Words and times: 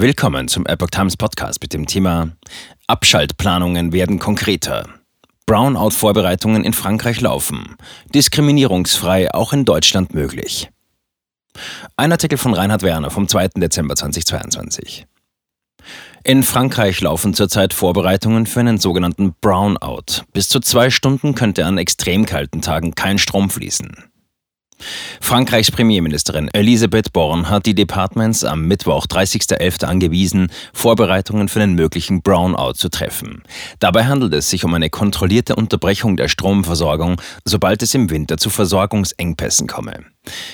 Willkommen 0.00 0.46
zum 0.46 0.64
Epoch 0.64 0.90
Times 0.90 1.16
Podcast 1.16 1.60
mit 1.60 1.74
dem 1.74 1.84
Thema 1.84 2.30
Abschaltplanungen 2.86 3.92
werden 3.92 4.20
konkreter. 4.20 4.88
Brownout-Vorbereitungen 5.44 6.62
in 6.62 6.72
Frankreich 6.72 7.20
laufen. 7.20 7.74
Diskriminierungsfrei 8.14 9.34
auch 9.34 9.52
in 9.52 9.64
Deutschland 9.64 10.14
möglich. 10.14 10.70
Ein 11.96 12.12
Artikel 12.12 12.38
von 12.38 12.54
Reinhard 12.54 12.82
Werner 12.82 13.10
vom 13.10 13.26
2. 13.26 13.48
Dezember 13.56 13.96
2022. 13.96 15.08
In 16.22 16.44
Frankreich 16.44 17.00
laufen 17.00 17.34
zurzeit 17.34 17.74
Vorbereitungen 17.74 18.46
für 18.46 18.60
einen 18.60 18.78
sogenannten 18.78 19.34
Brownout. 19.40 20.22
Bis 20.32 20.48
zu 20.48 20.60
zwei 20.60 20.90
Stunden 20.90 21.34
könnte 21.34 21.66
an 21.66 21.76
extrem 21.76 22.24
kalten 22.24 22.62
Tagen 22.62 22.94
kein 22.94 23.18
Strom 23.18 23.50
fließen. 23.50 23.96
Frankreichs 25.20 25.70
Premierministerin 25.70 26.48
Elisabeth 26.54 27.12
Born 27.12 27.50
hat 27.50 27.66
die 27.66 27.74
Departments 27.74 28.44
am 28.44 28.62
Mittwoch, 28.62 29.06
30.11. 29.06 29.84
angewiesen, 29.84 30.50
Vorbereitungen 30.72 31.48
für 31.48 31.60
einen 31.60 31.74
möglichen 31.74 32.22
Brownout 32.22 32.74
zu 32.74 32.88
treffen. 32.88 33.42
Dabei 33.78 34.06
handelt 34.06 34.32
es 34.32 34.48
sich 34.48 34.64
um 34.64 34.72
eine 34.72 34.88
kontrollierte 34.88 35.56
Unterbrechung 35.56 36.16
der 36.16 36.28
Stromversorgung, 36.28 37.20
sobald 37.44 37.82
es 37.82 37.94
im 37.94 38.08
Winter 38.08 38.38
zu 38.38 38.48
Versorgungsengpässen 38.48 39.66
komme. 39.66 40.04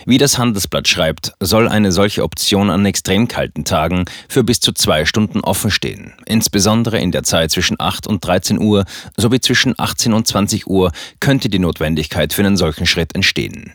Wie 0.07 0.19
das 0.19 0.39
Handelsblatt 0.39 0.89
schreibt, 0.89 1.33
soll 1.41 1.69
eine 1.69 1.93
solche 1.93 2.23
Option 2.23 2.71
an 2.71 2.87
extrem 2.87 3.29
kalten 3.29 3.65
Tagen 3.65 4.05
für 4.29 4.45
bis 4.45 4.61
zu 4.61 4.73
zwei 4.73 5.05
Stunden 5.05 5.41
offen 5.41 5.71
stehen. 5.71 6.15
Insbesondere 6.27 6.99
in 6.99 7.13
der 7.13 7.23
Zeit 7.23 7.51
zwischen 7.53 7.77
8 7.79 8.07
und 8.07 8.25
13 8.25 8.61
Uhr 8.61 8.85
sowie 9.17 9.41
zwischen 9.41 9.75
18 9.77 10.13
und 10.13 10.27
20 10.27 10.67
Uhr 10.67 10.93
könnte 11.21 11.49
die 11.49 11.59
Notwendigkeit 11.59 12.33
für 12.33 12.43
einen 12.43 12.57
solchen 12.57 12.87
Schritt 12.87 13.15
entstehen. 13.15 13.73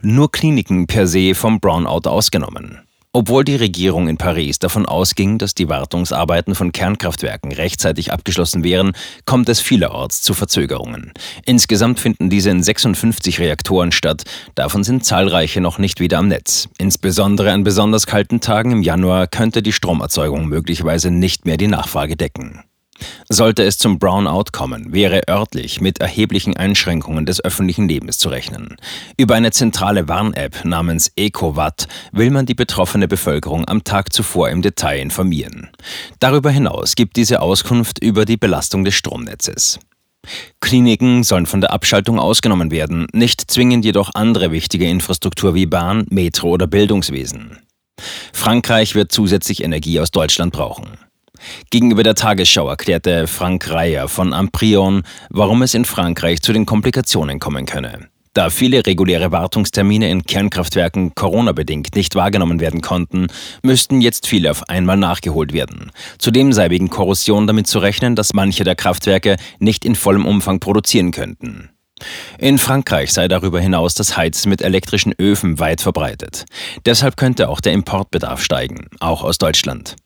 Nur 0.00 0.30
Kliniken 0.30 0.86
per 0.86 1.06
se 1.06 1.34
vom 1.34 1.60
Brownout 1.60 2.08
ausgenommen. 2.08 2.80
Obwohl 3.14 3.44
die 3.44 3.56
Regierung 3.56 4.08
in 4.08 4.16
Paris 4.16 4.58
davon 4.58 4.86
ausging, 4.86 5.36
dass 5.36 5.52
die 5.52 5.68
Wartungsarbeiten 5.68 6.54
von 6.54 6.72
Kernkraftwerken 6.72 7.52
rechtzeitig 7.52 8.10
abgeschlossen 8.10 8.64
wären, 8.64 8.92
kommt 9.26 9.50
es 9.50 9.60
vielerorts 9.60 10.22
zu 10.22 10.32
Verzögerungen. 10.32 11.12
Insgesamt 11.44 12.00
finden 12.00 12.30
diese 12.30 12.48
in 12.48 12.62
56 12.62 13.38
Reaktoren 13.38 13.92
statt, 13.92 14.22
davon 14.54 14.82
sind 14.82 15.04
zahlreiche 15.04 15.60
noch 15.60 15.76
nicht 15.76 16.00
wieder 16.00 16.18
am 16.18 16.28
Netz. 16.28 16.70
Insbesondere 16.78 17.52
an 17.52 17.64
besonders 17.64 18.06
kalten 18.06 18.40
Tagen 18.40 18.70
im 18.70 18.82
Januar 18.82 19.26
könnte 19.26 19.62
die 19.62 19.74
Stromerzeugung 19.74 20.46
möglicherweise 20.46 21.10
nicht 21.10 21.44
mehr 21.44 21.58
die 21.58 21.68
Nachfrage 21.68 22.16
decken. 22.16 22.62
Sollte 23.34 23.62
es 23.64 23.78
zum 23.78 23.98
Brownout 23.98 24.52
kommen, 24.52 24.92
wäre 24.92 25.22
örtlich 25.26 25.80
mit 25.80 26.02
erheblichen 26.02 26.54
Einschränkungen 26.54 27.24
des 27.24 27.42
öffentlichen 27.42 27.88
Lebens 27.88 28.18
zu 28.18 28.28
rechnen. 28.28 28.76
Über 29.16 29.36
eine 29.36 29.50
zentrale 29.52 30.06
Warn-App 30.06 30.66
namens 30.66 31.10
EcoWatt 31.16 31.88
will 32.12 32.30
man 32.30 32.44
die 32.44 32.54
betroffene 32.54 33.08
Bevölkerung 33.08 33.66
am 33.66 33.84
Tag 33.84 34.12
zuvor 34.12 34.50
im 34.50 34.60
Detail 34.60 35.00
informieren. 35.00 35.70
Darüber 36.18 36.50
hinaus 36.50 36.94
gibt 36.94 37.16
diese 37.16 37.40
Auskunft 37.40 38.04
über 38.04 38.26
die 38.26 38.36
Belastung 38.36 38.84
des 38.84 38.96
Stromnetzes. 38.96 39.78
Kliniken 40.60 41.22
sollen 41.22 41.46
von 41.46 41.62
der 41.62 41.72
Abschaltung 41.72 42.18
ausgenommen 42.18 42.70
werden, 42.70 43.06
nicht 43.14 43.50
zwingend 43.50 43.86
jedoch 43.86 44.10
andere 44.12 44.52
wichtige 44.52 44.90
Infrastruktur 44.90 45.54
wie 45.54 45.64
Bahn, 45.64 46.04
Metro 46.10 46.50
oder 46.50 46.66
Bildungswesen. 46.66 47.60
Frankreich 48.34 48.94
wird 48.94 49.10
zusätzlich 49.10 49.64
Energie 49.64 50.00
aus 50.00 50.10
Deutschland 50.10 50.52
brauchen. 50.52 50.98
Gegenüber 51.70 52.02
der 52.02 52.14
Tagesschau 52.14 52.68
erklärte 52.68 53.26
Frank 53.26 53.70
Reier 53.70 54.08
von 54.08 54.32
Amprion, 54.32 55.02
warum 55.30 55.62
es 55.62 55.74
in 55.74 55.84
Frankreich 55.84 56.42
zu 56.42 56.52
den 56.52 56.66
Komplikationen 56.66 57.38
kommen 57.38 57.66
könne. 57.66 58.08
Da 58.34 58.48
viele 58.48 58.86
reguläre 58.86 59.30
Wartungstermine 59.30 60.08
in 60.08 60.22
Kernkraftwerken 60.22 61.14
Corona-bedingt 61.14 61.94
nicht 61.94 62.14
wahrgenommen 62.14 62.60
werden 62.60 62.80
konnten, 62.80 63.26
müssten 63.62 64.00
jetzt 64.00 64.26
viele 64.26 64.50
auf 64.50 64.68
einmal 64.70 64.96
nachgeholt 64.96 65.52
werden. 65.52 65.92
Zudem 66.16 66.54
sei 66.54 66.70
wegen 66.70 66.88
Korrosion 66.88 67.46
damit 67.46 67.66
zu 67.66 67.78
rechnen, 67.78 68.16
dass 68.16 68.32
manche 68.32 68.64
der 68.64 68.74
Kraftwerke 68.74 69.36
nicht 69.58 69.84
in 69.84 69.94
vollem 69.94 70.24
Umfang 70.24 70.60
produzieren 70.60 71.10
könnten. 71.10 71.68
In 72.38 72.58
Frankreich 72.58 73.12
sei 73.12 73.28
darüber 73.28 73.60
hinaus 73.60 73.94
das 73.94 74.16
Heizen 74.16 74.48
mit 74.48 74.62
elektrischen 74.62 75.12
Öfen 75.18 75.58
weit 75.58 75.82
verbreitet. 75.82 76.46
Deshalb 76.86 77.18
könnte 77.18 77.50
auch 77.50 77.60
der 77.60 77.74
Importbedarf 77.74 78.42
steigen, 78.42 78.86
auch 78.98 79.22
aus 79.22 79.38
Deutschland. 79.38 79.96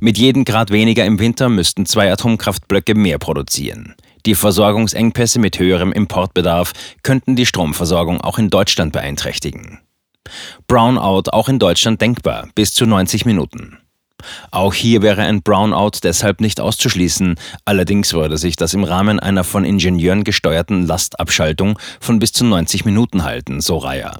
Mit 0.00 0.18
jedem 0.18 0.44
Grad 0.44 0.70
weniger 0.70 1.04
im 1.04 1.18
Winter 1.18 1.48
müssten 1.48 1.86
zwei 1.86 2.12
Atomkraftblöcke 2.12 2.94
mehr 2.94 3.18
produzieren. 3.18 3.94
Die 4.26 4.34
Versorgungsengpässe 4.34 5.38
mit 5.38 5.58
höherem 5.58 5.92
Importbedarf 5.92 6.72
könnten 7.02 7.36
die 7.36 7.46
Stromversorgung 7.46 8.20
auch 8.20 8.38
in 8.38 8.50
Deutschland 8.50 8.92
beeinträchtigen. 8.92 9.80
Brownout 10.66 11.30
auch 11.32 11.48
in 11.48 11.58
Deutschland 11.58 12.00
denkbar, 12.00 12.48
bis 12.54 12.74
zu 12.74 12.86
90 12.86 13.24
Minuten. 13.24 13.78
Auch 14.50 14.74
hier 14.74 15.00
wäre 15.00 15.22
ein 15.22 15.42
Brownout 15.42 16.00
deshalb 16.02 16.40
nicht 16.42 16.60
auszuschließen, 16.60 17.36
allerdings 17.64 18.12
würde 18.12 18.36
sich 18.36 18.56
das 18.56 18.74
im 18.74 18.84
Rahmen 18.84 19.18
einer 19.18 19.44
von 19.44 19.64
Ingenieuren 19.64 20.24
gesteuerten 20.24 20.86
Lastabschaltung 20.86 21.78
von 22.00 22.18
bis 22.18 22.32
zu 22.32 22.44
90 22.44 22.84
Minuten 22.84 23.24
halten, 23.24 23.60
so 23.60 23.78
Reier. 23.78 24.18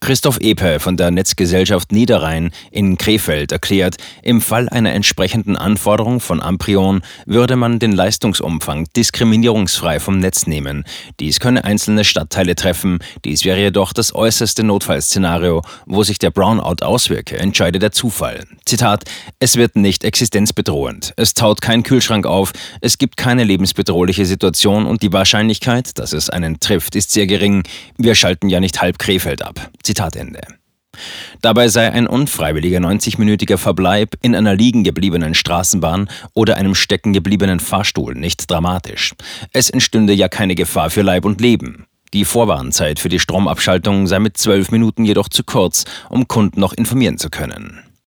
Christoph 0.00 0.38
Epe 0.40 0.80
von 0.80 0.96
der 0.96 1.10
Netzgesellschaft 1.10 1.92
Niederrhein 1.92 2.50
in 2.70 2.96
Krefeld 2.98 3.52
erklärt, 3.52 3.96
im 4.22 4.40
Fall 4.40 4.68
einer 4.68 4.92
entsprechenden 4.92 5.56
Anforderung 5.56 6.20
von 6.20 6.40
Amprion 6.40 7.02
würde 7.26 7.56
man 7.56 7.78
den 7.78 7.92
Leistungsumfang 7.92 8.86
diskriminierungsfrei 8.96 10.00
vom 10.00 10.18
Netz 10.18 10.46
nehmen. 10.46 10.84
Dies 11.20 11.40
könne 11.40 11.64
einzelne 11.64 12.04
Stadtteile 12.04 12.54
treffen, 12.54 12.98
dies 13.24 13.44
wäre 13.44 13.58
jedoch 13.58 13.92
das 13.92 14.14
äußerste 14.14 14.62
Notfallszenario, 14.62 15.62
wo 15.86 16.02
sich 16.02 16.18
der 16.18 16.30
Brownout 16.30 16.84
auswirke, 16.84 17.38
entscheide 17.38 17.78
der 17.78 17.92
Zufall. 17.92 18.44
Zitat, 18.64 19.04
es 19.38 19.56
wird 19.56 19.76
nicht 19.76 20.04
existenzbedrohend, 20.04 21.14
es 21.16 21.34
taut 21.34 21.60
kein 21.60 21.82
Kühlschrank 21.82 22.26
auf, 22.26 22.52
es 22.80 22.98
gibt 22.98 23.16
keine 23.16 23.44
lebensbedrohliche 23.44 24.26
Situation 24.26 24.86
und 24.86 25.02
die 25.02 25.12
Wahrscheinlichkeit, 25.12 25.98
dass 25.98 26.12
es 26.12 26.30
einen 26.30 26.60
trifft, 26.60 26.94
ist 26.94 27.10
sehr 27.10 27.26
gering. 27.26 27.64
Wir 27.96 28.14
schalten 28.14 28.48
ja 28.48 28.60
nicht 28.60 28.80
halb 28.80 28.98
Krefeld 28.98 29.42
ab. 29.42 29.55
Zitat 29.82 30.16
Ende. 30.16 30.40
Dabei 31.42 31.68
sei 31.68 31.92
ein 31.92 32.06
unfreiwilliger 32.06 32.78
90-minütiger 32.78 33.58
Verbleib 33.58 34.16
in 34.22 34.34
einer 34.34 34.54
liegen 34.54 34.84
gebliebenen 34.84 35.34
Straßenbahn 35.34 36.08
oder 36.34 36.56
einem 36.56 36.74
stecken 36.74 37.12
gebliebenen 37.12 37.60
Fahrstuhl 37.60 38.14
nicht 38.14 38.50
dramatisch. 38.50 39.14
Es 39.52 39.70
entstünde 39.70 40.12
ja 40.12 40.28
keine 40.28 40.54
Gefahr 40.54 40.90
für 40.90 41.02
Leib 41.02 41.24
und 41.24 41.40
Leben. 41.40 41.86
Die 42.12 42.24
Vorwarnzeit 42.24 42.98
für 42.98 43.08
die 43.08 43.18
Stromabschaltung 43.18 44.06
sei 44.06 44.20
mit 44.20 44.38
zwölf 44.38 44.70
Minuten 44.70 45.04
jedoch 45.04 45.28
zu 45.28 45.44
kurz, 45.44 45.84
um 46.08 46.28
Kunden 46.28 46.60
noch 46.60 46.72
informieren 46.72 47.18
zu 47.18 47.30
können. 47.30 47.85